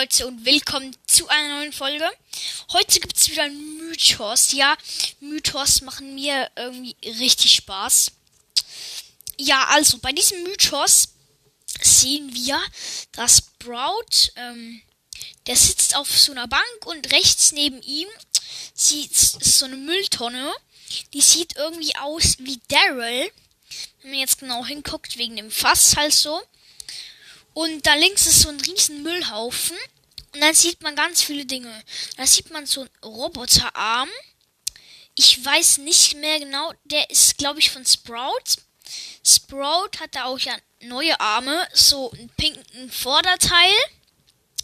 [0.00, 2.08] Leute und willkommen zu einer neuen Folge.
[2.72, 4.50] Heute gibt es wieder einen Mythos.
[4.52, 4.78] Ja,
[5.20, 8.10] Mythos machen mir irgendwie richtig Spaß.
[9.36, 11.08] Ja, also bei diesem Mythos
[11.82, 12.58] sehen wir,
[13.12, 14.80] dass Sprout, ähm,
[15.46, 18.08] der sitzt auf so einer Bank und rechts neben ihm
[18.72, 20.50] sieht, ist so eine Mülltonne.
[21.12, 23.30] Die sieht irgendwie aus wie Daryl.
[24.00, 26.40] Wenn man jetzt genau hinguckt, wegen dem Fass halt so.
[27.54, 29.76] Und da links ist so ein riesen Müllhaufen.
[30.32, 31.72] Und dann sieht man ganz viele Dinge.
[32.16, 34.08] Da sieht man so einen Roboterarm.
[35.16, 36.72] Ich weiß nicht mehr genau.
[36.84, 38.62] Der ist, glaube ich, von Sprout.
[39.24, 41.66] Sprout hat da auch ja neue Arme.
[41.72, 43.74] So einen pinken Vorderteil.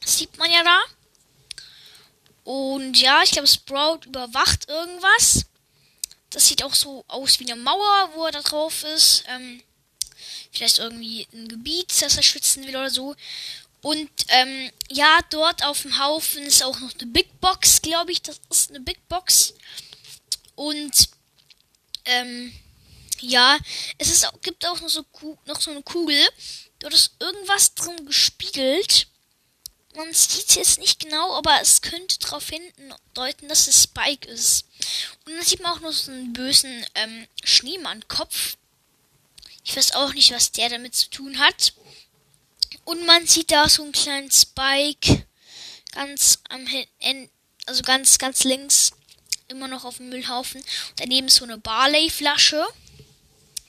[0.00, 0.80] Das sieht man ja da.
[2.44, 5.44] Und ja, ich glaube, Sprout überwacht irgendwas.
[6.30, 9.24] Das sieht auch so aus wie eine Mauer, wo er da drauf ist.
[9.28, 9.62] Ähm,
[10.52, 13.14] vielleicht irgendwie ein Gebiet, das er schützen will oder so.
[13.82, 18.20] Und ähm, ja, dort auf dem Haufen ist auch noch eine Big Box, glaube ich.
[18.22, 19.54] Das ist eine Big Box.
[20.54, 21.08] Und
[22.04, 22.52] ähm,
[23.20, 23.58] ja,
[23.98, 25.04] es ist, gibt auch noch so,
[25.46, 26.28] noch so eine Kugel.
[26.78, 29.06] Dort ist irgendwas drin gespiegelt.
[29.94, 34.66] Man sieht es jetzt nicht genau, aber es könnte darauf hindeuten, dass es Spike ist.
[35.24, 38.56] Und dann sieht man auch noch so einen bösen ähm, Schneemann-Kopf.
[39.70, 41.74] Ich weiß auch nicht, was der damit zu tun hat.
[42.84, 45.24] Und man sieht da so einen kleinen Spike
[45.92, 46.66] ganz am
[46.98, 47.30] Ende,
[47.66, 48.90] also ganz, ganz links,
[49.46, 50.60] immer noch auf dem Müllhaufen.
[50.96, 52.66] daneben ist so eine Barley-Flasche.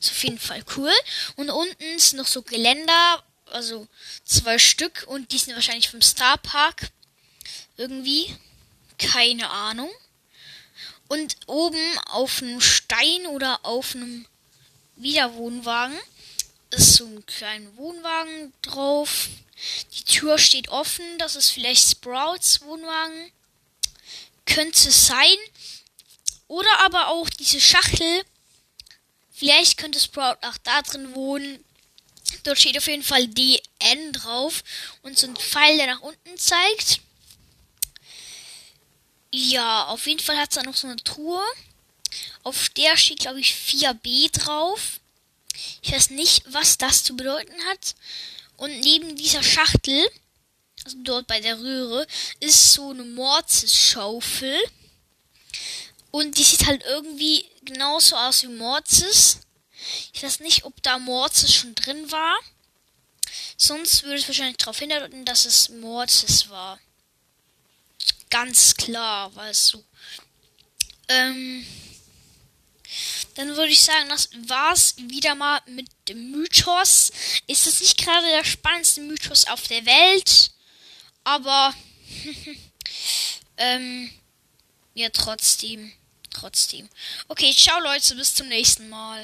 [0.00, 0.94] Ist auf jeden Fall cool.
[1.36, 3.86] Und unten ist noch so Geländer, also
[4.24, 5.04] zwei Stück.
[5.08, 6.90] Und die sind wahrscheinlich vom Star Park.
[7.76, 8.34] Irgendwie.
[8.96, 9.90] Keine Ahnung.
[11.08, 14.26] Und oben auf einem Stein oder auf einem
[14.96, 15.98] wieder Wohnwagen.
[16.70, 19.28] Ist so ein kleiner Wohnwagen drauf.
[19.94, 21.04] Die Tür steht offen.
[21.18, 23.32] Das ist vielleicht Sprouts Wohnwagen.
[24.46, 25.36] Könnte es sein.
[26.48, 28.24] Oder aber auch diese Schachtel.
[29.32, 31.64] Vielleicht könnte Sprout auch da drin wohnen.
[32.44, 34.64] Dort steht auf jeden Fall DN drauf.
[35.02, 37.00] Und so ein Pfeil, der nach unten zeigt.
[39.30, 41.42] Ja, auf jeden Fall hat es da noch so eine Truhe.
[42.42, 45.00] Auf der steht, glaube ich, 4b drauf.
[45.82, 47.94] Ich weiß nicht, was das zu bedeuten hat.
[48.56, 50.08] Und neben dieser Schachtel,
[50.84, 52.06] also dort bei der Röhre,
[52.40, 54.58] ist so eine Morzes-Schaufel.
[56.10, 59.38] Und die sieht halt irgendwie genauso aus wie Morzes.
[60.12, 62.38] Ich weiß nicht, ob da Morzes schon drin war.
[63.56, 66.78] Sonst würde es wahrscheinlich darauf hindeuten, dass es Morzes war.
[68.30, 69.84] Ganz klar, weißt du.
[71.08, 71.66] Ähm,
[73.34, 77.12] dann würde ich sagen, das war's wieder mal mit dem Mythos.
[77.46, 80.50] Ist das nicht gerade der spannendste Mythos auf der Welt?
[81.24, 81.74] Aber
[83.56, 84.10] ähm,
[84.94, 85.92] ja, trotzdem.
[86.30, 86.88] Trotzdem.
[87.28, 89.20] Okay, ciao Leute, bis zum nächsten Mal.